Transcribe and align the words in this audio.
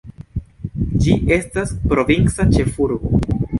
Ĝi 1.03 1.13
estas 1.37 1.75
provinca 1.93 2.49
ĉefurbo. 2.59 3.17